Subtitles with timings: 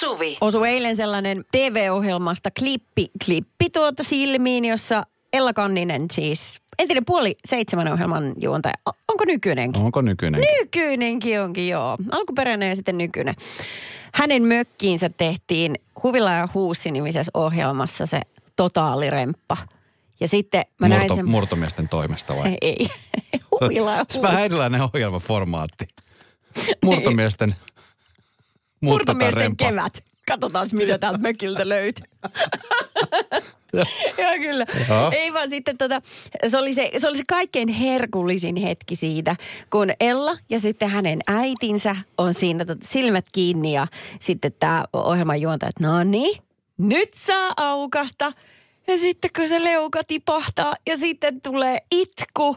[0.00, 0.38] Suvi.
[0.40, 7.92] Osui eilen sellainen TV-ohjelmasta klippi, klippi tuota silmiin, jossa Ella Kanninen siis, entinen puoli seitsemän
[7.92, 8.74] ohjelman juontaja.
[9.08, 9.82] Onko nykyinenkin?
[9.82, 10.40] Onko nykyinen?
[10.40, 11.96] Nykyinenkin onkin, joo.
[12.10, 13.34] Alkuperäinen ja sitten nykyinen.
[14.14, 18.20] Hänen mökkiinsä tehtiin Huvila ja Huussi nimisessä ohjelmassa se
[18.56, 19.56] totaaliremppa.
[20.20, 21.28] Ja sitten mä näin Murto, sen...
[21.28, 22.56] Murtomiesten toimesta vai?
[22.60, 22.88] Ei.
[23.50, 24.44] Huvila ja Se on vähän Huussi.
[24.44, 25.88] erilainen ohjelmaformaatti.
[26.84, 27.54] Murtomiesten
[28.80, 30.04] Murtomiesten kevät.
[30.28, 32.06] Katsotaan, mitä täältä mökiltä löytyy.
[34.18, 34.66] Joo, kyllä.
[34.88, 35.10] Joo.
[35.14, 36.02] Ei vaan sitten tota,
[36.46, 39.36] se oli se, se oli se kaikkein herkullisin hetki siitä,
[39.70, 43.86] kun Ella ja sitten hänen äitinsä on siinä tota, silmät kiinni ja
[44.20, 46.42] sitten tämä ohjelman juontaja, että no niin,
[46.78, 48.32] nyt saa aukasta.
[48.88, 52.56] Ja sitten kun se leuka tipahtaa ja sitten tulee itku.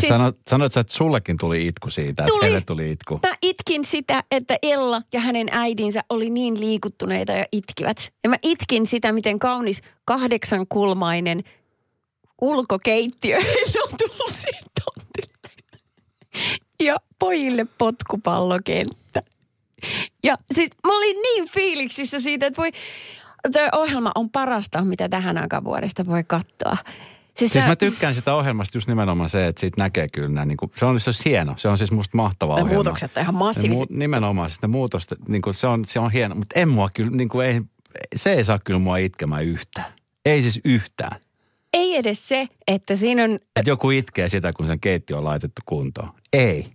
[0.00, 2.36] Siis, sanoit, sanoit sä, että sullekin tuli itku siitä, Tuli.
[2.36, 3.20] että heille tuli itku.
[3.22, 8.12] Mä itkin sitä, että Ella ja hänen äidinsä oli niin liikuttuneita ja itkivät.
[8.24, 11.44] Ja mä itkin sitä, miten kaunis kahdeksankulmainen
[12.40, 15.34] ulkokeittiö heillä on tullut siihen tontille.
[16.82, 19.22] Ja pojille potkupallokenttä.
[20.24, 22.70] Ja siis mä olin niin fiiliksissä siitä, että voi,
[23.52, 26.76] tämä ohjelma on parasta, mitä tähän aikaan vuodesta voi katsoa.
[27.38, 30.56] Siis sä- mä tykkään sitä ohjelmasta just nimenomaan se, että siitä näkee kyllä nämä, niin
[30.56, 32.74] kuin, se on siis hieno, se on siis musta mahtava Ne ohjelma.
[32.74, 33.90] muutokset on ihan massiiviset.
[33.90, 37.10] Mu- nimenomaan sitä muutosta, niin kuin se, on, se on hieno, mutta en mua kyllä,
[37.10, 37.60] niin kuin ei,
[38.16, 39.92] se ei saa kyllä mua itkemään yhtään.
[40.24, 41.20] Ei siis yhtään.
[41.72, 43.34] Ei edes se, että siinä on...
[43.56, 46.10] Että joku itkee sitä, kun sen keittiö on laitettu kuntoon.
[46.32, 46.66] Ei.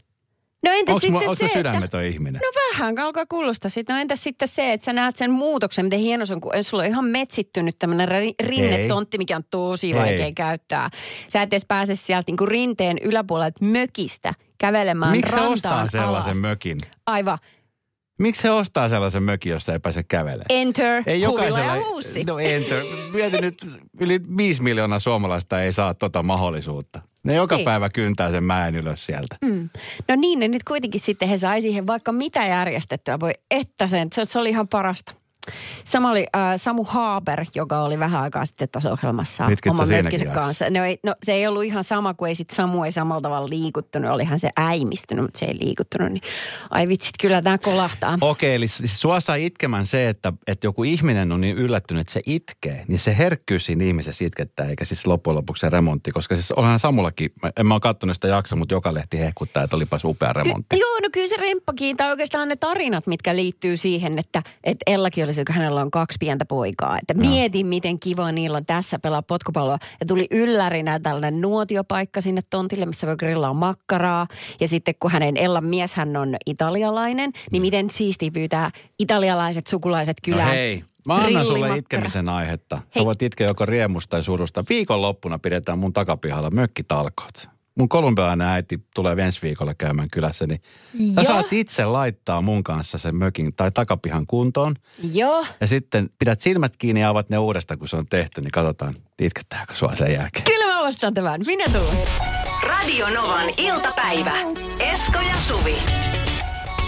[0.65, 1.57] No entäs Onko sitten mä, se, mä että...
[1.57, 2.41] sydämetön ihminen?
[2.45, 3.93] No vähän, alkaa kuulostaa sitten.
[3.93, 6.83] No entäs sitten se, että sä näet sen muutoksen, miten hieno se on, kun sulla
[6.83, 8.09] on ihan metsittynyt tämmöinen
[8.43, 9.99] rinnetontti, mikä on tosi Ei.
[9.99, 10.89] vaikea käyttää.
[11.27, 16.31] Sä et edes pääse sieltä niinku rinteen yläpuolelta mökistä kävelemään Miksi se rantaan ostaa sellaisen
[16.31, 16.41] alas.
[16.41, 16.77] mökin?
[17.05, 17.37] Aivan.
[18.19, 20.45] Miksi se ostaa sellaisen mökin, jossa ei pääse kävelemään?
[20.49, 22.23] Enter, Ei jokaisella, ja huussi.
[22.23, 22.83] no enter.
[23.13, 23.67] Mieti nyt,
[24.01, 27.01] yli viisi miljoonaa suomalaista ei saa tota mahdollisuutta.
[27.23, 27.63] Ne joka Ei.
[27.63, 29.35] päivä kyntää sen mäen ylös sieltä.
[29.41, 29.69] Mm.
[30.07, 33.19] No niin, ne nyt kuitenkin sitten he sai siihen vaikka mitä järjestettyä.
[33.19, 35.13] Voi että sen, se, se oli ihan parasta.
[35.85, 39.95] Sama oli äh, Samu Haaber, joka oli vähän aikaa sitten tässä ohjelmassa Mitkit sä oman
[39.95, 40.33] jaksossa?
[40.33, 40.69] kanssa.
[40.69, 43.49] No, ei, no se ei ollut ihan sama, kun ei sit Samu ei samalla tavalla
[43.49, 44.11] liikuttunut.
[44.11, 46.11] Olihan se äimistynyt, mutta se ei liikuttunut.
[46.11, 46.21] Niin,
[46.69, 48.17] ai vitsit, kyllä tämä kolahtaa.
[48.21, 52.13] Okei, eli siis sua saa itkemään se, että, että joku ihminen on niin yllättynyt, että
[52.13, 52.85] se itkee.
[52.87, 56.11] Niin se herkkyys siinä ihmisessä itkettää, eikä siis loppujen lopuksi se remontti.
[56.11, 59.75] Koska siis onhan Samullakin, en mä ole katsonut sitä jaksoa, mutta joka lehti hehkuttaa, että
[59.75, 60.75] olipas upea remontti.
[60.75, 64.83] Ky- joo, no kyllä se remppakin, tai oikeastaan ne tarinat, mitkä liittyy siihen, että, että
[64.87, 66.97] Ellakin oli se, kun hänellä on kaksi pientä poikaa.
[67.01, 69.77] Että mietin, miten kiva niillä on tässä pelaa potkupalloa.
[69.99, 74.27] Ja tuli yllärinä tällainen nuotiopaikka sinne tontille, missä voi grillaa makkaraa.
[74.59, 80.17] Ja sitten kun hänen Ellan mies, hän on italialainen, niin miten siisti pyytää italialaiset sukulaiset
[80.27, 80.49] No kylään.
[80.51, 82.75] hei, mä annan sulle itkemisen aihetta.
[82.75, 83.05] Sä Hei.
[83.05, 84.63] voit itkeä joko riemusta tai surusta.
[84.69, 87.49] Viikonloppuna pidetään mun takapihalla mökkitalkoot.
[87.79, 90.61] Mun kolumbialainen äiti tulee ensi viikolla käymään kylässä, niin
[91.15, 94.75] sä saat itse laittaa mun kanssa sen mökin tai takapihan kuntoon.
[95.13, 95.45] Joo.
[95.61, 98.95] Ja sitten pidät silmät kiinni ja avat ne uudestaan, kun se on tehty, niin katsotaan,
[99.21, 100.45] itkettääkö sua sen jälkeen.
[100.45, 101.41] Kyllä mä vastaan tämän.
[101.45, 102.07] Minä tulen.
[102.63, 104.33] Radio Novan iltapäivä.
[104.79, 105.75] Esko ja Suvi.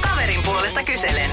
[0.02, 1.30] Kaverin puolesta kyselen.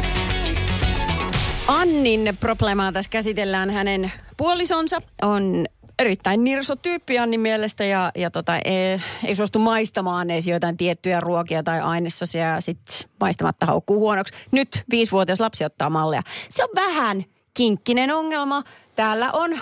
[1.68, 3.70] Annin probleemaa tässä käsitellään.
[3.70, 5.66] Hänen puolisonsa on
[5.98, 11.20] erittäin nirso tyyppi Annin mielestä ja, ja tota, ei, ei suostu maistamaan edes jotain tiettyjä
[11.20, 14.34] ruokia tai ainesosia ja sitten maistamatta haukkuu huonoksi.
[14.50, 16.22] Nyt viisivuotias lapsi ottaa mallia.
[16.48, 18.62] Se on vähän kinkkinen ongelma.
[18.96, 19.50] Täällä on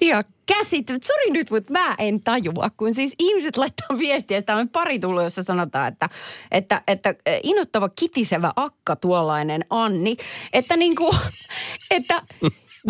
[0.00, 1.06] ja käsittämättä.
[1.06, 4.42] Sori nyt, mutta mä en tajua, kun siis ihmiset laittaa viestiä.
[4.42, 6.08] Täällä on pari tullut, jossa sanotaan, että,
[6.50, 10.16] että, että eh, innoittava kitisevä akka tuollainen Anni.
[10.52, 11.14] Että niinku,
[11.96, 12.22] että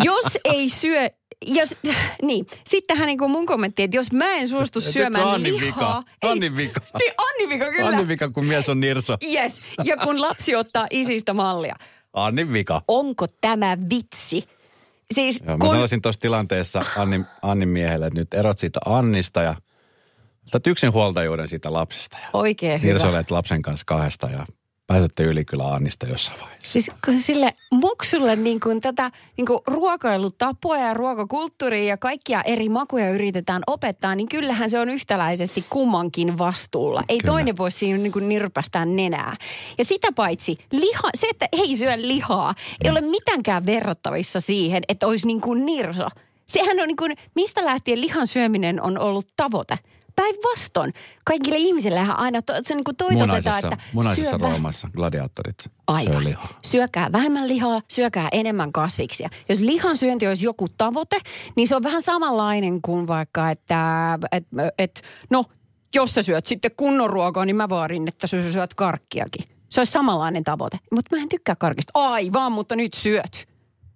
[0.03, 1.09] jos ei syö
[1.45, 1.75] ja, s-
[2.21, 5.57] niin, sittenhän niin kuin mun kommentti, että jos mä en suostu se on syömään Annin
[5.57, 5.99] lihaa...
[5.99, 6.03] vika.
[6.21, 6.81] ei- Annin vika.
[6.99, 7.87] Niin, Annin vika, kyllä.
[7.89, 9.17] Annin vika, kun mies on nirso.
[9.33, 9.61] Yes.
[9.83, 11.75] Ja kun lapsi ottaa isistä mallia.
[12.13, 12.81] Annin vika.
[12.87, 14.47] Onko tämä vitsi?
[15.13, 15.69] Siis Joo, mä kun...
[15.71, 19.55] sanoisin tuossa tilanteessa Annin, Annin miehelle, että nyt erot siitä Annista ja
[20.47, 22.17] otat yksin huoltajuuden siitä lapsesta.
[22.21, 23.23] Ja Oikein hyvä.
[23.29, 24.45] Lapsen kanssa kahdesta ja
[24.89, 26.71] pääsette yli kyllä Annista jossain vaiheessa.
[26.71, 33.11] Siis sille muksulle niin kuin tätä niin kuin ruokailutapoja ja ruokakulttuuria ja kaikkia eri makuja
[33.11, 37.03] yritetään opettaa, niin kyllähän se on yhtäläisesti kummankin vastuulla.
[37.09, 37.31] Ei Kyllä.
[37.31, 39.35] toinen voi siinä niin kuin nirpästää nenää.
[39.77, 45.07] Ja sitä paitsi liha, se, että ei syö lihaa, ei ole mitenkään verrattavissa siihen, että
[45.07, 46.07] olisi niin kuin nirso.
[46.47, 49.79] Sehän on niin kuin, mistä lähtien lihan syöminen on ollut tavoite?
[50.19, 50.93] Päinvastoin.
[51.25, 55.55] Kaikille ihmisille aina to, se niin kuin toitotetaan, Munaisessa, että munaisessa syö väh- Roomassa gladiaattorit.
[55.87, 56.13] Aivan.
[56.13, 56.59] söi lihaa.
[56.65, 59.29] Syökää vähemmän lihaa, syökää enemmän kasviksia.
[59.49, 61.17] Jos lihan syönti olisi joku tavoite,
[61.55, 65.45] niin se on vähän samanlainen kuin vaikka, että et, et, no,
[65.95, 69.45] jos sä syöt sitten kunnon ruokaa, niin mä vaarin, että sä syöt karkkiakin.
[69.69, 70.79] Se olisi samanlainen tavoite.
[70.91, 71.91] Mutta mä en tykkää karkista.
[71.93, 73.48] Aivan, mutta nyt syöt.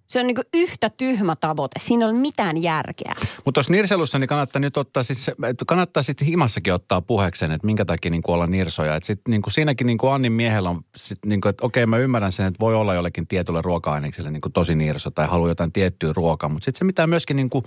[0.07, 1.79] Se on niin yhtä tyhmä tavoite.
[1.79, 3.15] Siinä ei ole mitään järkeä.
[3.45, 5.31] Mutta tuossa nirselussa niin kannattaa nyt ottaa siis,
[5.67, 8.95] kannattaa sitten himassakin ottaa puheekseen, että minkä takia niin olla nirsoja.
[8.95, 12.31] Että sitten niin siinäkin niin Annin miehellä on, sit, niin kuin, että okei mä ymmärrän
[12.31, 16.50] sen, että voi olla jollekin tietylle ruoka-ainekselle niin tosi nirso tai haluaa jotain tiettyä ruokaa.
[16.50, 17.65] Mutta sitten se mitä myöskin niin kuin,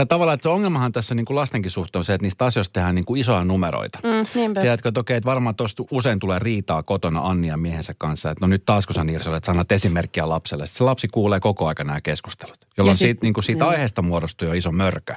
[0.00, 2.72] tai tavallaan, että se ongelmahan tässä niin kuin lastenkin suhteen on se, että niistä asioista
[2.72, 3.98] tehdään niin kuin isoja numeroita.
[4.02, 4.60] Mm, niinpä.
[4.60, 8.44] Tiedätkö, että okei, että varmaan tuosta usein tulee riitaa kotona Anni ja miehensä kanssa, että
[8.44, 10.66] no nyt taas kun sä nirsolle, että sanat esimerkkiä lapselle.
[10.66, 13.64] Sitten se lapsi kuulee koko ajan nämä keskustelut, jolloin Ja sit- siitä, niin kuin siitä
[13.64, 13.70] joo.
[13.70, 15.14] aiheesta muodostuu jo iso mörkö.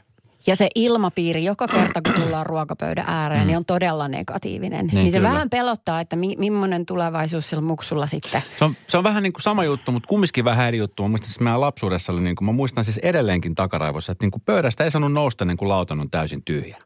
[0.48, 3.48] Ja se ilmapiiri joka kerta, kun tullaan ruokapöydän ääreen, mm.
[3.48, 4.88] niin on todella negatiivinen.
[4.88, 5.30] Niin, niin se kyllä.
[5.30, 8.44] vähän pelottaa, että mi- millainen tulevaisuus sillä muksulla sitten.
[8.60, 11.04] Se on, se on vähän niin kuin sama juttu, mutta kumminkin vähän eri juttu.
[11.04, 14.32] Mä muistan, siis meidän lapsuudessa oli niin kuin, mä muistan siis edelleenkin takaraivossa, että niin
[14.32, 16.78] kuin pöydästä ei saanut nousta niin kuin lautan on täysin tyhjä.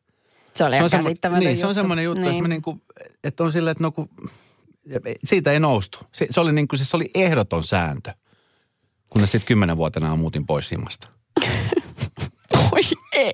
[0.54, 1.60] Se oli Se on, semmo, niin, juttu.
[1.60, 2.36] se on semmoinen juttu, niin.
[2.36, 2.82] Että, niin kuin,
[3.24, 4.10] että on silleen, että no kun,
[5.24, 6.00] siitä ei noustu.
[6.12, 8.12] Se, se oli niin kuin, siis se oli ehdoton sääntö,
[9.10, 11.08] kunnes sitten kymmenenvuotena muutin pois himasta.
[13.18, 13.34] Ei.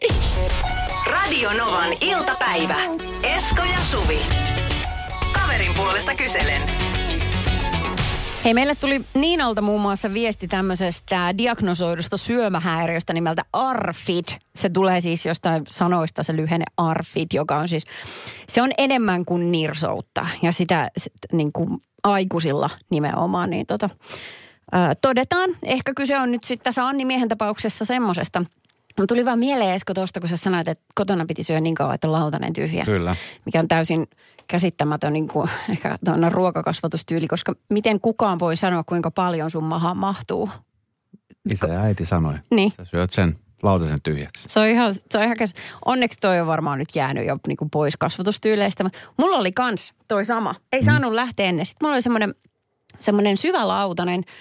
[1.12, 2.75] Radio Novan iltapäivä.
[3.24, 4.19] Esko ja Suvi.
[5.33, 6.62] Kaverin puolesta kyselen.
[8.45, 14.25] Hei, meille tuli Niinalta muun muassa viesti tämmöisestä diagnosoidusta syömähäiriöstä nimeltä ARFID.
[14.56, 17.83] Se tulee siis jostain sanoista se lyhenne ARFID, joka on siis,
[18.47, 20.27] se on enemmän kuin nirsoutta.
[20.41, 23.89] Ja sitä sit, niin kuin aikuisilla nimenomaan, niin tota,
[24.71, 25.50] ää, todetaan.
[25.63, 28.44] Ehkä kyse on nyt sitten tässä Anni miehen tapauksessa semmosesta.
[28.97, 31.95] Mutta tuli vaan mieleen Esko tuosta, kun sä sanoit, että kotona piti syödä niin kauan,
[31.95, 33.15] että on lautanen tyhjä Kyllä.
[33.45, 34.07] mikä on täysin
[34.47, 35.97] käsittämätön niin kuin, ehkä
[36.29, 40.49] ruokakasvatustyyli, koska miten kukaan voi sanoa, kuinka paljon sun mahaan mahtuu.
[41.49, 42.73] Isä ja äiti sanoi, Niin.
[42.77, 44.43] sä syöt sen lautasen tyhjäksi.
[44.49, 45.53] Se on ihan, se on ihan käs...
[45.85, 48.83] Onneksi toi on varmaan nyt jäänyt jo niin kuin pois kasvatustyyleistä.
[48.83, 50.55] Mutta mulla oli kans toi sama.
[50.71, 51.65] Ei saanut lähteä ennen.
[51.65, 52.35] Sitten mulla oli semmoinen,
[52.99, 54.31] semmoinen syvälautanen, ö,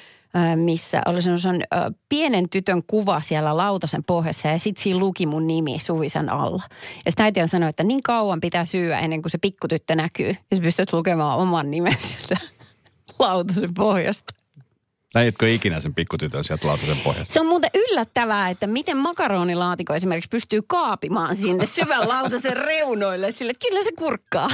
[0.56, 1.64] missä oli semmoisen
[2.08, 6.62] pienen tytön kuva siellä lautasen pohjassa ja sitten siinä luki mun nimi Suvisen alla.
[7.04, 10.36] Ja sitten äiti on sanonut, että niin kauan pitää syödä ennen kuin se pikkutyttö näkyy.
[10.50, 12.44] Ja sä pystyt lukemaan oman nimen sieltä
[13.18, 14.34] lautasen pohjasta.
[15.14, 17.32] Näitkö ikinä sen pikkutytön sieltä lautasen pohjasta?
[17.32, 23.50] Se on muuten yllättävää, että miten makaronilaatikko esimerkiksi pystyy kaapimaan sinne syvän lautasen reunoille, sille
[23.50, 24.50] että kyllä se kurkkaa.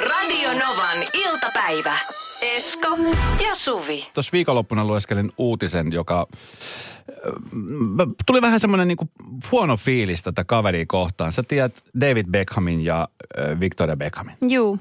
[0.00, 1.98] Radio Novan iltapäivä.
[2.44, 2.98] Esko
[3.44, 4.06] ja Suvi.
[4.14, 9.10] Tuossa viikonloppuna lueskelin uutisen, joka äh, tuli vähän semmoinen niin
[9.52, 11.32] huono fiilis tätä kaveria kohtaan.
[11.32, 13.08] Sä tiedät David Beckhamin ja
[13.38, 14.36] äh, Victoria Beckhamin.
[14.48, 14.78] Juu,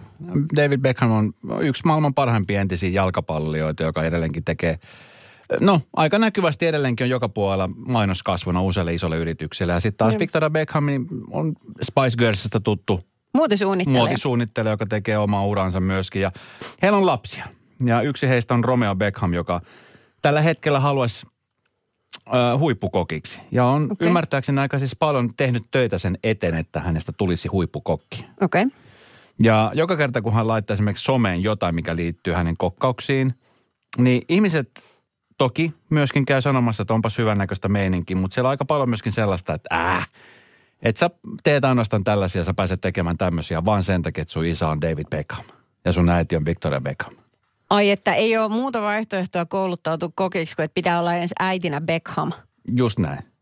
[0.56, 4.80] David Beckham on yksi maailman parhaimpia entisiä jalkapalloilijoita, joka edelleenkin tekee
[5.60, 9.74] No, aika näkyvästi edelleenkin on joka puolella mainoskasvuna useille isolle yrityksille.
[9.74, 10.20] Ja sitten taas Joo.
[10.20, 10.86] Victoria Beckham
[11.32, 13.04] on Spice Girlsista tuttu
[13.34, 14.00] muotisuunnittelija.
[14.00, 16.22] muotisuunnittelija, joka tekee omaa uransa myöskin.
[16.22, 16.32] Ja
[16.82, 17.46] heillä on lapsia.
[17.86, 19.62] Ja yksi heistä on Romeo Beckham, joka
[20.22, 21.28] tällä hetkellä haluaisi
[22.28, 23.40] äh, huippukokiksi.
[23.52, 24.08] Ja on okay.
[24.08, 28.26] ymmärtääkseni aika siis paljon tehnyt töitä sen eteen, että hänestä tulisi huippukokki.
[28.42, 28.64] Okei.
[28.64, 28.78] Okay.
[29.40, 33.34] Ja joka kerta, kun hän laittaa esimerkiksi someen jotain, mikä liittyy hänen kokkauksiin,
[33.98, 34.84] niin ihmiset
[35.38, 39.54] toki myöskin käy sanomassa, että onpas hyvännäköistä meininki, mutta siellä on aika paljon myöskin sellaista,
[39.54, 40.10] että äh,
[40.84, 41.10] että sä
[41.44, 45.06] teet ainoastaan tällaisia, sä pääset tekemään tämmöisiä vaan sen takia, että sun isä on David
[45.10, 45.46] Beckham
[45.86, 47.14] ja sun äiti on Victoria Beckham.
[47.70, 52.32] Ai, että ei ole muuta vaihtoehtoa kouluttautua kokiksi, kuin että pitää olla ensin äitinä Beckham
[52.78, 53.33] Just näin.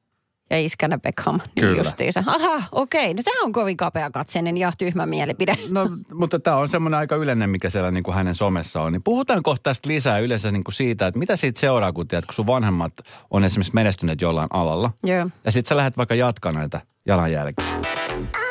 [0.51, 1.39] Ja iskänä Beckham.
[1.55, 1.84] Niin Kyllä.
[1.84, 2.24] Justiinsa.
[2.25, 3.01] Aha, okei.
[3.01, 3.13] Okay.
[3.13, 5.58] No sehän on kovin kapeakatseinen ja tyhmä mielipide.
[5.70, 8.93] No, mutta tämä on semmoinen aika yleinen, mikä siellä niin kuin hänen somessa on.
[8.93, 12.25] Niin puhutaan kohta tästä lisää yleensä niin kuin siitä, että mitä siitä seuraa, kun, tiedät,
[12.25, 12.93] kun sun vanhemmat
[13.31, 14.91] on esimerkiksi menestyneet jollain alalla.
[15.03, 15.29] Joo.
[15.46, 17.65] Ja sitten sä lähdet vaikka jatkaa näitä jalanjälkiä.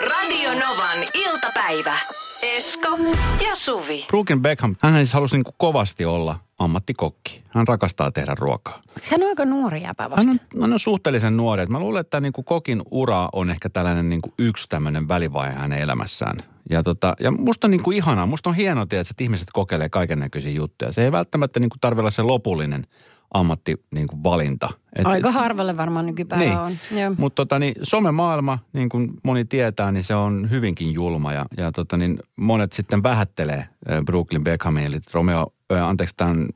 [0.08, 2.19] Radio Novan iltapäivä.
[2.60, 2.98] Esko
[3.44, 4.04] ja Suvi.
[4.08, 7.42] Brooklyn Beckham, hän siis halusi niin kuin kovasti olla ammattikokki.
[7.48, 8.80] Hän rakastaa tehdä ruokaa.
[9.10, 10.30] Hän on aika nuori jäpä vasta.
[10.30, 11.66] Hän on, hän on suhteellisen nuori.
[11.66, 15.52] Mä luulen, että niin kuin kokin ura on ehkä tällainen niin kuin yksi tämmöinen välivaihe
[15.52, 16.42] hänen elämässään.
[16.70, 19.88] Ja, tota, ja musta on niin kuin ihanaa, musta on hienoa, tietysti, että ihmiset kokeilee
[19.88, 20.92] kaiken näköisiä juttuja.
[20.92, 22.86] Se ei välttämättä niin kuin tarvitse olla se lopullinen
[23.34, 24.70] ammatti niin valinta.
[24.96, 26.72] Et, Aika harvalle varmaan nykypäivä on.
[26.90, 27.14] Joo.
[27.18, 31.32] Mutta tota, niin, somemaailma, niin kuin moni tietää, niin se on hyvinkin julma.
[31.32, 36.48] Ja, ja tota, niin monet sitten vähättelee äh, Brooklyn Beckhamin, eli Romeo, äh, anteeksi tämän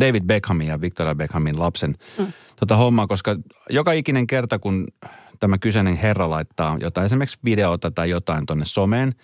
[0.00, 2.32] David Beckhamin ja Victoria Beckhamin lapsen mm.
[2.60, 3.36] tota hommaa, koska
[3.70, 4.86] joka ikinen kerta, kun
[5.40, 9.14] tämä kyseinen herra laittaa jotain, esimerkiksi videota tai jotain tuonne someen,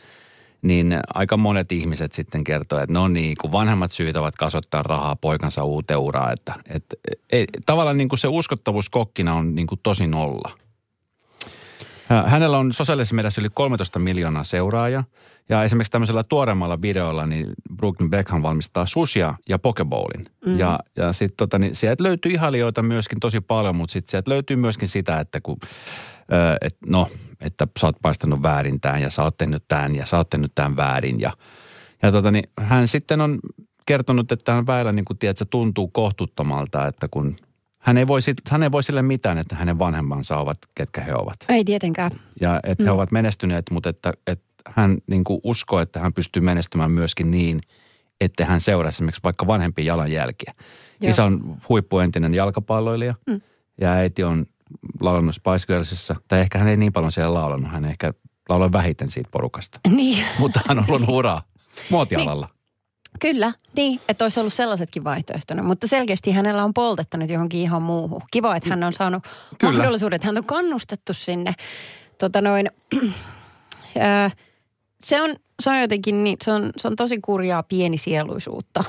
[0.63, 5.17] niin aika monet ihmiset sitten kertoo, että no niin, kun vanhemmat syyt ovat kasvattaa rahaa
[5.17, 6.97] poikansa uuteen uraan, että, että
[7.33, 10.51] ei, tavallaan niin kuin se uskottavuus kokkina on niin kuin tosi nolla.
[12.27, 15.05] Hänellä on sosiaalisessa mediassa yli 13 miljoonaa seuraajaa.
[15.49, 20.27] Ja esimerkiksi tämmöisellä tuoreemmalla videolla, niin Brooklyn Beckham valmistaa susia ja pokebowlin.
[20.47, 20.59] Mm.
[20.59, 24.57] Ja, ja sitten tota, niin sieltä löytyy ihailijoita myöskin tosi paljon, mutta sitten sieltä löytyy
[24.57, 25.57] myöskin sitä, että kun,
[26.61, 27.09] et, no,
[27.41, 30.53] että sä oot paistanut väärin tämän ja sä oot tehnyt tämän ja sä oot tehnyt
[30.55, 31.21] tämän väärin.
[31.21, 31.33] Ja,
[32.03, 33.39] ja tota, niin hän sitten on
[33.87, 37.37] kertonut, että hän väillä niin kuin, tiedät, se tuntuu kohtuuttomalta, että kun
[37.79, 38.21] hän ei, voi,
[38.51, 41.37] hän ei voi sille mitään, että hänen vanhemmansa ovat, ketkä he ovat.
[41.49, 42.11] Ei tietenkään.
[42.41, 42.95] Ja että he mm.
[42.95, 47.61] ovat menestyneet, mutta että, että hän niin kuin uskoo, että hän pystyy menestymään myöskin niin,
[48.21, 50.55] että hän seuraa esimerkiksi vaikka vanhempien jalanjälkiä.
[51.01, 51.11] Joo.
[51.11, 53.41] Isä on huippuentinen jalkapalloilija mm.
[53.81, 54.47] ja äiti on
[55.01, 58.13] laulannut Spice Girlsissa, tai ehkä hän ei niin paljon siellä laulannut, hän ehkä
[58.49, 59.81] lauloi vähiten siitä porukasta.
[59.89, 60.25] Niin.
[60.39, 61.43] Mutta hän on ollut uraa
[61.91, 62.47] muotialalla.
[62.47, 62.59] Niin.
[63.21, 65.63] Kyllä, niin, että olisi ollut sellaisetkin vaihtoehtona.
[65.63, 68.23] Mutta selkeästi hänellä on poltettanut johonkin ihan muuhun.
[68.31, 69.23] Kiva, että hän on saanut
[69.59, 69.73] Kyllä.
[69.73, 70.25] mahdollisuudet.
[70.25, 71.55] Hän on kannustettu sinne.
[72.19, 72.71] Tota noin,
[74.01, 74.37] äh,
[75.05, 78.85] se, on, se on jotenkin niin, se on, se on tosi kurjaa pienisieluisuutta.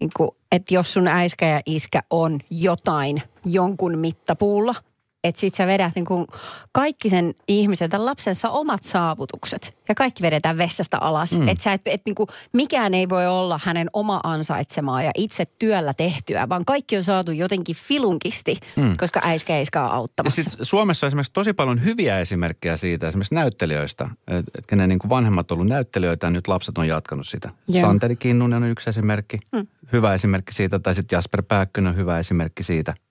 [0.00, 4.74] Niin kuin, että jos sun äiskä ja iskä on jotain jonkun mittapuulla–
[5.24, 6.26] että sit sä vedät niin kuin
[6.72, 11.32] kaikki sen ihmisen, tämän lapsensa omat saavutukset ja kaikki vedetään vessasta alas.
[11.32, 11.48] Mm.
[11.48, 15.94] Että et, et niin kuin mikään ei voi olla hänen oma ansaitsemaa ja itse työllä
[15.94, 18.96] tehtyä, vaan kaikki on saatu jotenkin filunkisti, mm.
[18.96, 20.40] koska äiskä äiskä on auttamassa.
[20.40, 24.88] Ja sit Suomessa on esimerkiksi tosi paljon hyviä esimerkkejä siitä, esimerkiksi näyttelijöistä, että et kenen
[24.88, 27.50] niin kuin vanhemmat on ollut näyttelijöitä ja nyt lapset on jatkanut sitä.
[27.68, 27.86] Joo.
[27.86, 29.66] Santeri Kinnunen on yksi esimerkki, mm.
[29.92, 32.94] hyvä esimerkki siitä, tai sitten Jasper Pääkkönen on hyvä esimerkki siitä–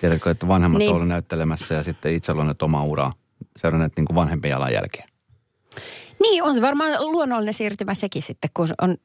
[0.00, 0.90] Tiedätkö, että vanhemmat niin.
[0.90, 3.12] on ollut näyttelemässä ja sitten itse luonneet omaa uraa,
[3.56, 5.08] seuranneet niin kuin vanhempien jalanjälkeen.
[6.20, 8.96] Niin, on se varmaan luonnollinen siirtymä sekin sitten, kun on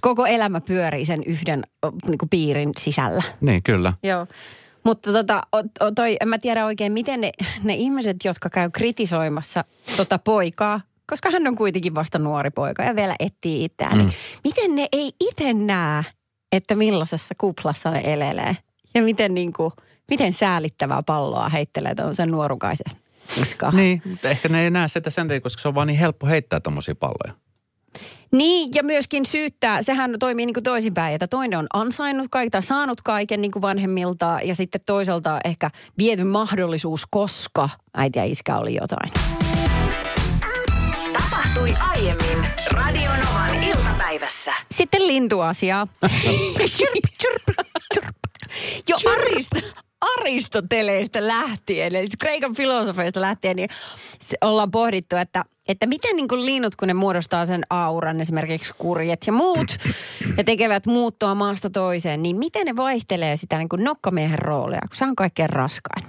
[0.00, 1.62] koko elämä pyörii sen yhden
[2.08, 3.22] niin kuin piirin sisällä.
[3.40, 3.92] Niin, kyllä.
[4.02, 4.26] Joo.
[4.84, 5.42] Mutta tota,
[5.94, 7.32] toi, en mä tiedä oikein, miten ne,
[7.62, 9.64] ne ihmiset, jotka käy kritisoimassa
[9.96, 14.10] tota poikaa, koska hän on kuitenkin vasta nuori poika ja vielä etsii itseään, niin mm.
[14.10, 16.02] niin miten ne ei itse näe,
[16.52, 18.56] että millaisessa kuplassa ne elelee?
[18.94, 19.72] Ja miten niin kuin–
[20.10, 22.96] miten säälittävää palloa heittelee tuollaisen nuorukaisen
[23.36, 23.76] niskaan.
[23.76, 26.26] Niin, mutta ehkä ne ei näe sitä sen takia, koska se on vaan niin helppo
[26.26, 27.40] heittää tuommoisia palloja.
[28.32, 32.62] Niin, ja myöskin syyttää, sehän toimii niin kuin toisinpäin, että toinen on ansainnut kaiken tai
[32.62, 38.56] saanut kaiken niin kuin vanhemmilta ja sitten toisaalta ehkä viety mahdollisuus, koska äiti ja iskä
[38.56, 39.12] oli jotain.
[41.12, 44.54] Tapahtui aiemmin Radionovan iltapäivässä.
[44.70, 45.86] Sitten lintuasiaa.
[46.76, 47.42] chirp, chirp,
[47.94, 48.16] chirp.
[48.88, 49.60] Jo Arista,
[50.00, 53.68] Aristoteleista lähtien, eli siis Kreikan filosofeista lähtien, niin
[54.40, 59.26] ollaan pohdittu, että, että miten niin kuin linnut, kun ne muodostaa sen auran, esimerkiksi kurjet
[59.26, 59.76] ja muut,
[60.36, 64.96] ja tekevät muuttoa maasta toiseen, niin miten ne vaihtelee sitä niin kuin nokkamiehen roolia, kun
[64.96, 66.06] se on kaikkein raskain.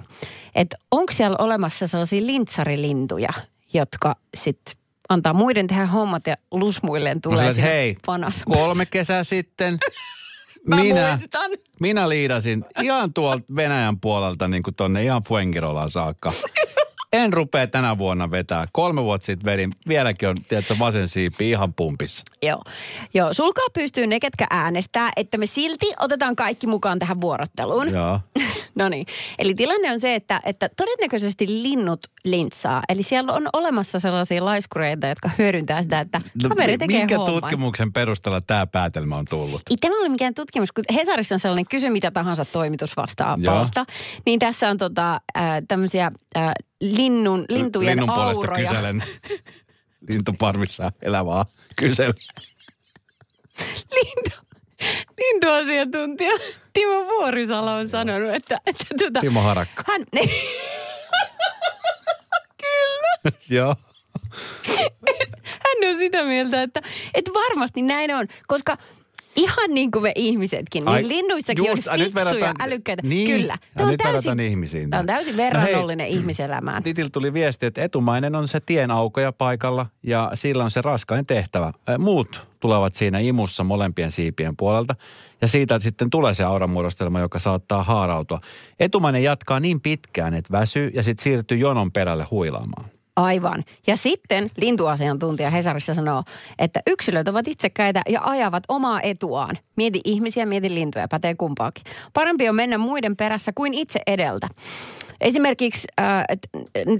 [0.54, 3.32] Että onko siellä olemassa sellaisia lintsarilintuja,
[3.74, 4.74] jotka sitten
[5.08, 8.42] antaa muiden tehdä hommat ja lusmuilleen tulee no, hei, panas.
[8.44, 9.78] kolme kesää sitten
[10.66, 11.50] Mä minä, muistan.
[11.80, 16.32] minä liidasin ihan tuolta Venäjän puolelta niin kuin tonne ihan Fuengirolaan saakka.
[17.12, 18.66] En rupea tänä vuonna vetää.
[18.72, 19.72] Kolme vuotta sitten vedin.
[19.88, 22.22] Vieläkin on, tiedätkö, vasen siipi ihan pumpissa.
[22.42, 22.62] Joo.
[23.14, 27.90] Joo, sulkaa pystyy ne, ketkä äänestää, että me silti otetaan kaikki mukaan tähän vuorotteluun.
[27.90, 28.20] Joo.
[28.74, 29.06] no niin.
[29.38, 32.82] Eli tilanne on se, että, että todennäköisesti linnut lintsaa.
[32.88, 37.34] Eli siellä on olemassa sellaisia laiskureita, jotka hyödyntää sitä, että no, kaveri tekee Minkä homman.
[37.34, 39.62] tutkimuksen perusteella tämä päätelmä on tullut?
[39.70, 43.84] Ei tämä ole mikään tutkimus, kun Hesarissa on sellainen kysy mitä tahansa toimitusvastaapausta.
[44.26, 46.52] Niin tässä on tota, äh, tämmöisiä äh,
[46.82, 48.34] linnun, lintujen Linnun auroja.
[48.34, 49.04] puolesta kyselen.
[50.08, 51.44] Lintuparvissa elävää
[51.76, 52.14] kyselen.
[53.94, 54.36] Lintu,
[55.18, 56.32] lintuasiantuntija
[56.72, 58.58] Timo Vuorisalo on sanonut, että...
[58.66, 59.84] että tuota, Timo Harakka.
[59.86, 60.06] Hän,
[62.62, 63.32] Kyllä.
[63.56, 63.76] Joo.
[65.44, 66.82] Hän on sitä mieltä, että,
[67.14, 68.78] että varmasti näin on, koska
[69.36, 73.02] Ihan niin kuin me ihmisetkin, niin Ai, linnuissakin just, on fiksuja, verrataan, älykkäitä.
[73.02, 73.58] Niin, Kyllä.
[73.76, 74.90] Tämä on, täysin, ihmisiin.
[74.90, 76.82] Tämä on täysin verrannollinen no hei, ihmiselämään.
[76.82, 81.72] Titil tuli viesti, että etumainen on se tienaukoja paikalla ja sillä on se raskain tehtävä.
[81.98, 84.94] Muut tulevat siinä imussa molempien siipien puolelta
[85.40, 88.40] ja siitä sitten tulee se auramuodostelma, joka saattaa haarautua.
[88.80, 92.90] Etumainen jatkaa niin pitkään, että väsyy ja sitten siirtyy jonon perälle huilaamaan.
[93.16, 93.64] Aivan.
[93.86, 96.22] Ja sitten lintuasiantuntija Hesarissa sanoo,
[96.58, 99.58] että yksilöt ovat itsekäitä ja ajavat omaa etuaan.
[99.76, 101.84] Mieti ihmisiä, mieti lintuja, pätee kumpaakin.
[102.12, 104.48] Parempi on mennä muiden perässä kuin itse edeltä.
[105.20, 106.48] Esimerkiksi äh, et,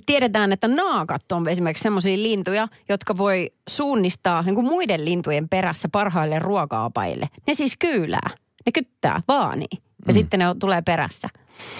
[0.07, 5.89] tiedetään, että naakat on esimerkiksi sellaisia lintuja, jotka voi suunnistaa niin kuin muiden lintujen perässä
[5.93, 7.29] parhaille ruoka-apaille.
[7.47, 8.31] Ne siis kyylää,
[8.67, 10.15] ne kyttää, vaanii ja mm.
[10.15, 11.29] sitten ne tulee perässä.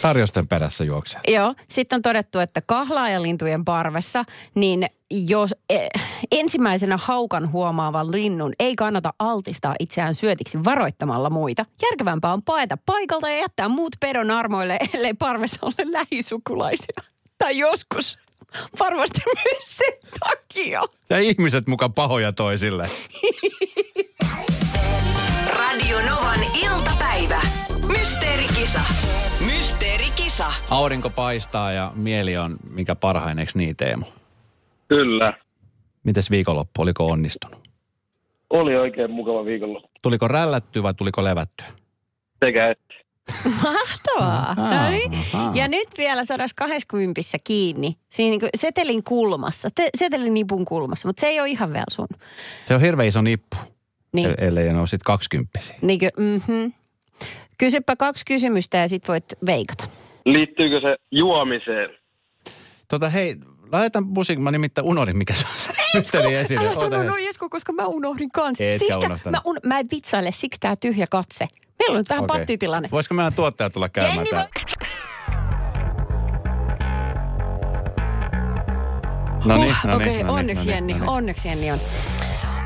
[0.03, 1.21] Tarjosten perässä juoksee.
[1.29, 1.55] Joo.
[1.69, 4.25] Sitten on todettu, että kahlaajalintujen parvessa,
[4.55, 5.89] niin jos e,
[6.33, 11.67] ensimmäisenä haukan huomaavan linnun ei kannata altistaa itseään syötiksi varoittamalla muita.
[11.83, 17.03] Järkevämpää on paeta paikalta ja jättää muut pedon armoille, ellei parvessa ole lähisukulaisia.
[17.39, 18.19] Tai joskus
[18.81, 20.83] varmasti myös sen takia.
[21.11, 22.89] Ja ihmiset mukaan pahoja toisille.
[25.59, 26.52] Radio Novan.
[28.03, 28.81] Mysteerikisa.
[29.47, 30.53] Mysteerikisa.
[30.71, 34.05] Aurinko paistaa ja mieli on mikä parhain, eikö niin Teemu?
[34.89, 35.33] Kyllä.
[36.05, 37.69] Mites viikonloppu, oliko onnistunut?
[38.51, 39.89] Oli oikein mukava viikonloppu.
[40.03, 41.67] Tuliko rällättyä vai tuliko levättyä?
[42.45, 42.95] Sekä että.
[43.63, 44.51] Mahtavaa.
[44.51, 45.13] Ahaa, No niin.
[45.15, 45.53] ahaa.
[45.55, 47.97] Ja nyt vielä 120 kiinni.
[48.09, 52.09] Siinä niin setelin kulmassa, te, setelin nipun kulmassa, mutta se ei ole ihan vielä sun.
[52.69, 53.57] Se on hirveän iso nippu,
[54.13, 54.35] Niin, niin.
[54.45, 55.77] ellei ne ole sitten kaksikymppisiä.
[55.83, 56.73] niinkö, mm-hmm.
[57.63, 59.85] Kysypä kaksi kysymystä ja sit voit veikata.
[60.25, 61.91] Liittyykö se juomiseen?
[62.89, 63.37] Tota hei,
[63.73, 65.47] laitetaan musiikki, mä nimittäin unohdin, mikä se
[66.19, 66.67] on esille.
[66.67, 68.65] Älä sano noin Esko, koska mä unohdin kanssa.
[68.65, 71.49] Etkä Siksi mä, un, mä en vitsaile, siksi tää tyhjä katse.
[71.79, 72.39] Meillä on nyt vähän Okei.
[72.39, 72.89] pattitilanne.
[72.93, 74.49] Voisiko meidän tuottaja tulla käymään Jenni täällä?
[79.45, 81.09] No niin, no Okei, niin, no niin, onneksi no niin, Jenni, no niin.
[81.09, 81.79] onneksi Jenni on.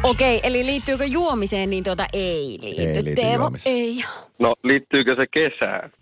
[0.02, 2.82] Okei, eli liittyykö juomiseen, niin tuota ei liity.
[2.82, 3.76] Ei liity juomiseen.
[3.76, 4.04] ei.
[4.38, 5.92] No, liittyykö se kesään?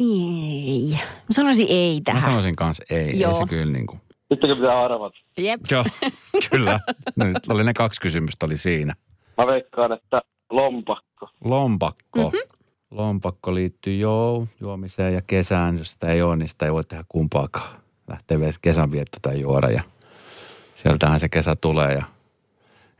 [0.00, 0.90] Ei.
[1.00, 2.22] Mä sanoisin ei Mä tähän.
[2.22, 3.34] sanoisin kanssa ei, ei Joo.
[3.34, 4.00] se kyllä niin kuin.
[4.32, 5.16] Sittenkö pitää arvata?
[5.38, 5.60] Jep.
[5.70, 5.84] Joo,
[6.50, 6.80] kyllä.
[7.16, 8.94] No, nyt oli ne kaksi kysymystä oli siinä.
[9.38, 10.20] Mä veikkaan, että
[10.50, 11.28] lompakko.
[11.44, 12.18] Lompakko.
[12.18, 12.24] Mhm.
[12.24, 12.48] Mm-hmm.
[12.90, 15.78] Lompakko liittyy joo, juomiseen ja kesään.
[15.78, 17.76] Jos sitä ei ole, niin sitä ei voi tehdä kumpaakaan.
[18.08, 19.82] Lähtee kesänvietto tai juoda ja
[20.84, 22.02] sieltähän se kesä tulee ja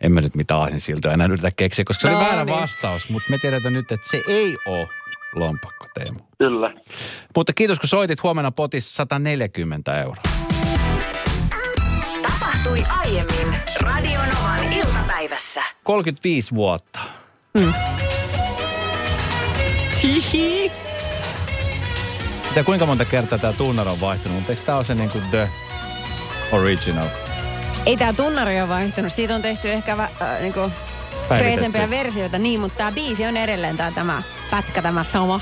[0.01, 2.57] en mä nyt mitään aasinsiltoja enää yritä keksiä, koska se No oli väärä niin.
[2.61, 3.09] vastaus.
[3.11, 4.89] Mutta me tiedetään nyt, että se ei ole
[5.35, 6.19] lompakko, Teemu.
[6.39, 6.75] Kyllä.
[7.37, 8.23] Mutta kiitos, kun soitit.
[8.23, 10.23] Huomenna potissa 140 euroa.
[12.23, 15.63] Tapahtui aiemmin Radio Novan iltapäivässä.
[15.85, 16.99] 35 vuotta.
[20.03, 20.73] Hihi.
[22.57, 25.25] Ja kuinka monta kertaa tämä tunnari on vaihtunut, mutta eikö tämä ole se niin kuin
[25.31, 25.49] the
[26.53, 27.07] original?
[27.87, 29.13] Ei tää tunnari ole vaihtunut.
[29.13, 30.61] Siitä on tehty ehkä vä, äh, niinku
[31.29, 32.39] freesempiä versioita.
[32.39, 35.41] Niin, mutta tää biisi on edelleen tää, tämä pätkä, tämä sama.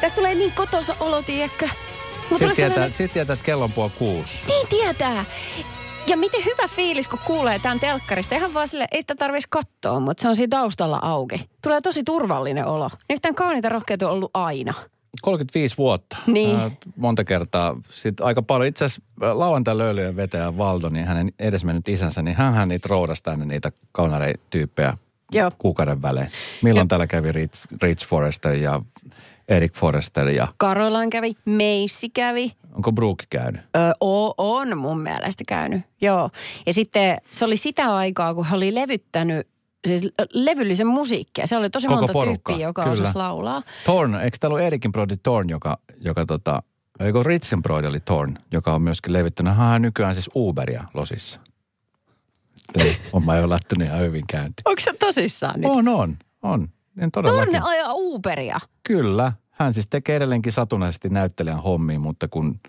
[0.00, 1.68] Tästä tulee niin kotoisa olo, tiedätkö?
[2.30, 4.40] Mut Sitten tietää, sit tietää, että kello on puoli kuusi.
[4.48, 5.24] Niin tietää.
[6.06, 8.34] Ja miten hyvä fiilis, kun kuulee tämän telkkarista.
[8.34, 11.48] Ihan vaan sille, ei sitä tarvitsisi katsoa, mutta se on siinä taustalla auki.
[11.62, 12.90] Tulee tosi turvallinen olo.
[13.08, 14.74] Nimittäin kauniita rohkeat on ollut aina.
[15.22, 16.16] 35 vuotta.
[16.26, 16.56] Niin.
[16.56, 17.76] Ää, monta kertaa.
[17.88, 18.66] Sitten aika paljon.
[18.68, 19.02] Itse asiassa
[19.38, 24.98] lauantai löylyjen vetäjä Valdo, niin hänen edesmennyt isänsä, niin hän niitä roudasi tänne niitä kaunareityyppejä
[25.32, 25.50] Joo.
[25.58, 26.28] kuukauden välein.
[26.62, 26.88] Milloin Joo.
[26.88, 28.82] täällä kävi Rich, Rich Forrester ja
[29.48, 32.52] Eric Forrester ja Karolan kävi, Meissi kävi.
[32.74, 33.60] onko Brooke käynyt?
[33.76, 36.30] Ö, o, on mun mielestä käynyt, joo.
[36.66, 39.48] Ja sitten se oli sitä aikaa, kun hän oli levyttänyt
[39.86, 41.46] siis levyllisen musiikkia.
[41.46, 42.92] Se oli tosi Koko monta porukka, tyyppiä, joka kyllä.
[42.92, 43.62] osasi laulaa.
[43.86, 46.62] Torn, eikö täällä ole Erikin brodi Torn, joka, joka tota,
[47.00, 49.56] eikö Ritsen brodi oli Torn, joka on myöskin levittänyt.
[49.56, 51.40] Hän on nykyään siis Uberia Losissa.
[53.12, 54.62] On mä jo lähtenyt ihan hyvin käyntiin.
[54.64, 55.70] Onko se tosissaan nyt?
[55.70, 56.68] On, on, on.
[56.98, 57.52] En todellakin.
[57.52, 58.60] Torne ajaa Uberia.
[58.82, 59.32] Kyllä.
[59.50, 62.60] Hän siis tekee edelleenkin satunnaisesti näyttelijän hommia, mutta kun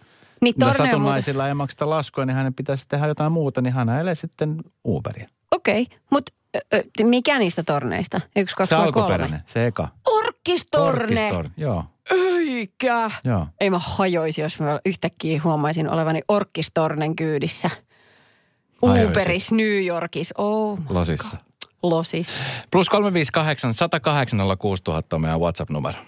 [0.42, 0.92] Niin Torne on muuten...
[0.92, 5.30] satunnaisilla ei makseta laskuja, niin hänen pitäisi tehdä jotain muuta, niin hän ajelee sitten Uberia.
[5.52, 5.98] Okei, okay.
[6.12, 6.32] mutta
[7.04, 8.22] mikä niistä torneista?
[8.36, 9.88] Yksi, kaksi, Se alkuperäinen, se eka.
[10.04, 10.18] kolme?
[10.28, 11.04] Orkistorne.
[11.04, 13.12] Orkistorn, Joo, Eikä.
[13.24, 13.48] joo.
[13.60, 17.70] Ei mä hajoisi, jos mä yhtäkkiä huomaisin olevani Orkistornen kyydissä.
[18.84, 20.36] Uberis New Yorkissa.
[20.38, 21.38] Oh, Losissa.
[21.84, 22.28] losis.
[22.72, 26.00] Plus 358 108 6000 on meidän WhatsApp-numero.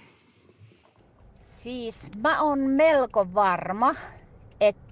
[1.38, 3.96] Siis mä oon melko varma,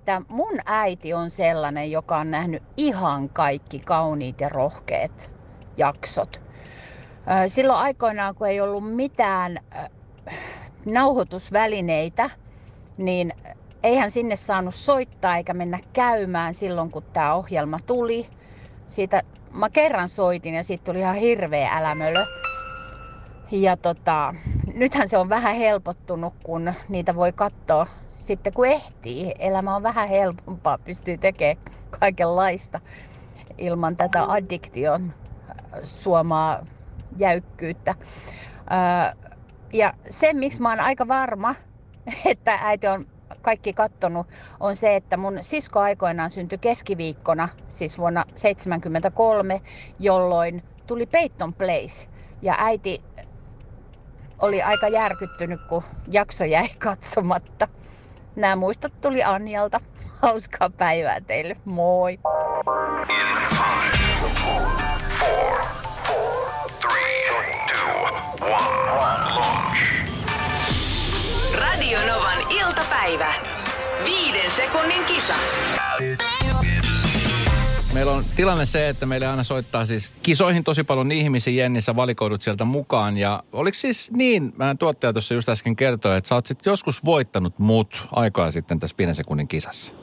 [0.08, 5.32] että mun äiti on sellainen, joka on nähnyt ihan kaikki kauniit ja rohkeat
[5.78, 6.42] jaksot.
[7.48, 9.58] Silloin aikoinaan, kun ei ollut mitään
[10.86, 12.30] nauhoitusvälineitä,
[12.98, 13.34] niin
[13.84, 18.28] eihän sinne saanut soittaa eikä mennä käymään silloin, kun tämä ohjelma tuli.
[18.88, 19.22] Siitä
[19.54, 22.26] mä kerran soitin ja siitä tuli ihan hirveä älämölö.
[23.52, 24.36] Ja tota,
[24.74, 30.10] nythän se on vähän helpottunut, kun niitä voi katsoa sitten kun ehtii, elämä on vähän
[30.10, 31.58] helpompaa, pystyy tekemään
[32.00, 32.80] kaikenlaista
[33.58, 35.14] ilman tätä addiktion
[35.84, 36.66] suomaa
[37.18, 37.96] jäykkyyttä.
[38.72, 39.30] Öö,
[39.74, 41.56] ja se, miksi mä oon aika varma,
[42.32, 43.06] että äiti on
[43.42, 44.28] kaikki kattonut,
[44.60, 49.62] on se, että mun sisko aikoinaan syntyi keskiviikkona, siis vuonna 1973,
[50.00, 52.08] jolloin tuli Peyton Place.
[52.42, 53.04] Ja äiti
[54.42, 57.68] oli aika järkyttynyt, kun jakso jäi katsomatta.
[58.38, 59.80] Nämä muistot tuli Anjalta.
[60.22, 61.56] Hauskaa päivää teille.
[61.66, 62.20] Moi!
[71.60, 73.34] Radio Novan iltapäivä.
[74.04, 75.36] Viiden sekunnin kisa.
[77.98, 82.42] Meillä on tilanne se, että meille aina soittaa siis kisoihin tosi paljon ihmisiä, Jennissä valikoidut
[82.42, 83.18] sieltä mukaan.
[83.18, 87.06] Ja oliko siis niin, mä tuottaja tuossa just äsken kertoi, että sä oot sit joskus
[87.06, 89.94] voittanut mut aikaa sitten tässä viiden sekunnin kisassa.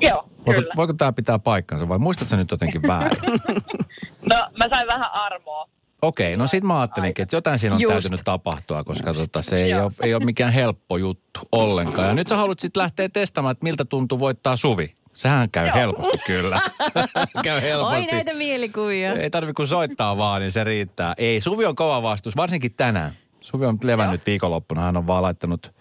[0.00, 0.72] Joo, Voiko, kyllä.
[0.76, 3.18] voiko tämä pitää paikkansa vai muistatko sä nyt jotenkin väärin?
[4.30, 5.68] No, mä sain vähän armoa.
[6.02, 7.92] Okei, no sit mä ajattelinkin, että jotain siinä on Just.
[7.92, 12.08] täytynyt tapahtua, koska tota, se ei ole, ei ole mikään helppo juttu ollenkaan.
[12.08, 14.96] Ja nyt sä haluat sitten lähteä testaamaan, että miltä tuntuu voittaa Suvi.
[15.18, 15.74] Sehän käy Joo.
[15.76, 16.60] helposti kyllä.
[17.44, 17.96] käy helposti.
[17.96, 19.12] Oi näitä mielikuvia.
[19.12, 21.14] Ei tarvi kun soittaa vaan, niin se riittää.
[21.18, 23.12] Ei, Suvi on kova vastus, varsinkin tänään.
[23.40, 25.72] Suvi on levännyt viikonloppuna, hän on vaan laittanut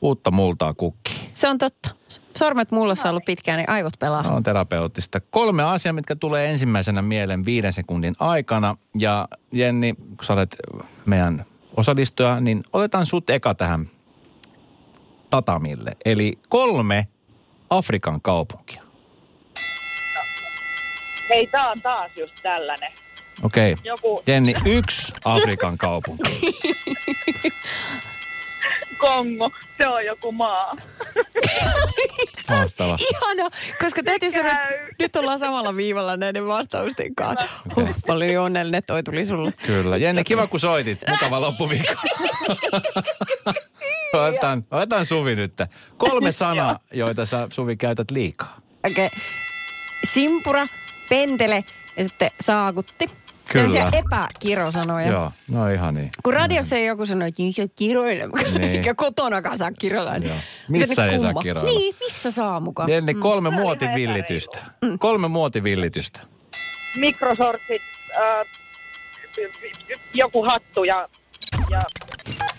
[0.00, 1.30] uutta multaa kukkiin.
[1.32, 1.90] Se on totta.
[2.38, 4.22] Sormet mullossa on ollut pitkään, niin aivot pelaa.
[4.22, 5.20] No, on terapeuttista.
[5.20, 8.76] Kolme asiaa, mitkä tulee ensimmäisenä mieleen viiden sekunnin aikana.
[8.98, 10.56] Ja Jenni, kun sä olet
[11.06, 11.44] meidän
[11.76, 13.90] osallistuja, niin otetaan sut eka tähän
[15.30, 15.96] tatamille.
[16.04, 17.08] Eli kolme
[17.70, 18.82] Afrikan kaupunkia.
[21.28, 22.92] Hei, tää on taas just tällainen.
[23.42, 23.72] Okei.
[23.72, 23.82] Okay.
[23.84, 26.40] Joku Jenni, yksi Afrikan kaupunki.
[28.98, 30.76] Kongo, se on joku maa.
[32.50, 32.96] Mahtava.
[33.10, 37.46] Ihana, koska täytyy sanoa, että nyt ollaan samalla viivalla näiden vastausten kanssa.
[37.76, 39.52] Huh, paljon onnellinen, että toi tuli sulle.
[39.66, 39.96] Kyllä.
[39.96, 41.00] Jenni, kiva kun soitit.
[41.10, 41.94] Mukava loppuviikko.
[44.26, 45.52] otetaan, otetaan Suvi nyt.
[45.96, 48.56] Kolme sanaa, joita sä Suvi käytät liikaa.
[48.90, 49.06] Okei.
[49.06, 49.18] Okay.
[50.12, 50.66] Simpura,
[51.08, 51.64] pentele
[51.96, 53.06] ja sitten saakutti.
[53.52, 53.66] Kyllä.
[53.66, 55.06] Tällaisia epäkirosanoja.
[55.08, 56.10] Joo, no ihan niin.
[56.22, 58.64] Kun radiossa ei joku sanoo, että niin se kiroile, Niin.
[58.64, 60.16] eikä kotonakaan saa kiroilla.
[60.16, 60.34] Joo.
[60.36, 61.70] Se Missä on ei saa kiroilla?
[61.70, 62.88] Niin, missä saa mukaan?
[62.90, 64.58] Jenni, kolme ihan muotivillitystä.
[64.98, 66.20] Kolme muotivillitystä.
[66.96, 67.82] Mikrosortsit,
[68.16, 68.46] äh,
[70.14, 71.08] joku hattu ja,
[71.70, 71.82] ja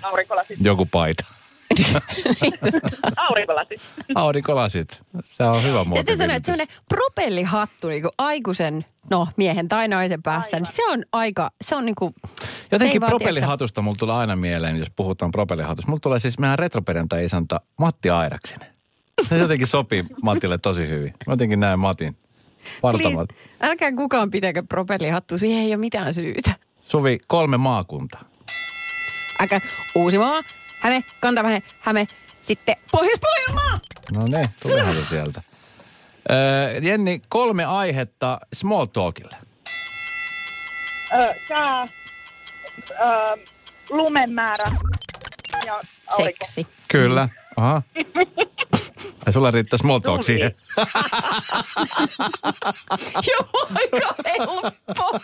[0.03, 0.57] aurinkolasit.
[0.61, 1.25] Joku paita.
[3.29, 3.81] Aurinkolasit.
[4.15, 5.01] Aurinkolasit.
[5.23, 10.23] Se on hyvä Täytyy sanoa, että semmoinen propellihattu niin kuin aikuisen, no miehen tai naisen
[10.23, 12.15] päässä, niin se on aika, se on niin kuin,
[12.71, 15.89] Jotenkin propellihatusta mulla tulee aina mieleen, jos puhutaan propellihatusta.
[15.91, 18.67] Mulla tulee siis meidän retroperjantai-isäntä Matti Airaksinen.
[19.29, 21.13] Se jotenkin sopii Matille tosi hyvin.
[21.27, 22.17] Mä jotenkin näen Matin
[22.81, 26.51] please, älkää kukaan pitäkö propellihattu, siihen ei ole mitään syytä.
[26.81, 28.25] Suvi, kolme maakuntaa.
[29.39, 29.61] Aika
[29.95, 30.41] Uusimaa,
[30.79, 32.05] Häme, Kantavahe, Häme,
[32.41, 33.79] sitten Pohjois-Pohjanmaa.
[34.13, 35.41] No ne, tulihan se sieltä.
[36.31, 39.35] Öö, Jenni, kolme aihetta small talkille.
[41.13, 41.85] Ö, sää,
[42.91, 43.37] ö,
[43.89, 44.63] lumen määrä
[45.65, 46.45] ja aurinko.
[46.45, 46.67] Seksi.
[46.87, 47.29] Kyllä.
[47.57, 47.81] Aha.
[49.25, 50.23] Ai sulla riittää small talk Tuli.
[50.23, 50.55] siihen.
[53.29, 55.19] Joo, aika helppo.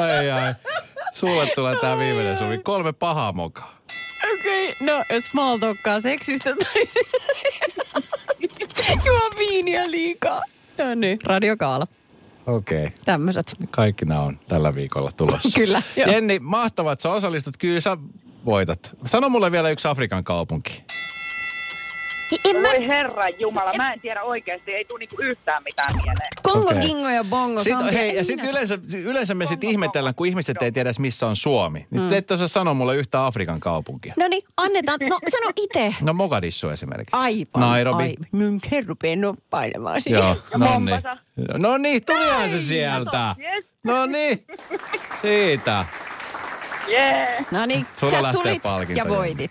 [0.00, 0.54] Ai ai.
[1.12, 2.58] Sulle tulee tää viimeinen Suvi.
[2.58, 3.74] Kolme pahaa mokaa.
[4.34, 6.86] Okei, okay, no small talkkaa seksistä tai
[9.06, 10.42] juo viiniä liikaa.
[10.78, 11.86] No niin, radiokaala.
[12.46, 12.84] Okei.
[12.86, 12.98] Okay.
[13.04, 13.54] Tämmöiset.
[13.70, 15.58] Kaikki nämä on tällä viikolla tulossa.
[15.60, 16.10] Kyllä, joo.
[16.10, 17.56] Jenni, mahtavaa, että sä osallistut.
[17.56, 17.96] Kyllä sä
[18.44, 18.90] voitat.
[19.06, 20.82] Sano mulle vielä yksi Afrikan kaupunki.
[22.44, 22.68] En mä...
[22.68, 26.28] Voi herra Jumala, mä en tiedä oikeasti, ei tule niinku yhtään mitään mieleen.
[26.42, 26.80] Kongo, Okei.
[26.80, 27.64] Kingo ja Bongo.
[27.64, 30.64] Sitten, Sambia, hei, ja sitten yleensä, yleensä me sitten ihmetellään, kun ihmiset Joo.
[30.64, 31.86] ei tiedä, missä on Suomi.
[31.90, 32.12] Niin mm.
[32.12, 34.14] ette osaa sanoa mulle yhtä Afrikan kaupunkia.
[34.16, 34.98] No niin, annetaan.
[35.08, 35.94] No sano itse.
[36.00, 37.16] No Mogadishu esimerkiksi.
[37.16, 37.60] Aivan.
[37.60, 38.02] Nairobi.
[38.02, 38.26] Aivan.
[38.32, 40.22] Minkä rupee noppailemaan siihen.
[40.22, 41.02] Joo, no niin.
[41.58, 43.36] No niin, tulihan se sieltä.
[43.38, 43.64] Yes.
[43.84, 44.46] No niin,
[45.22, 45.84] siitä.
[46.88, 47.46] Yeah.
[47.50, 48.62] No niin, sä tulit
[48.94, 49.50] ja voitit.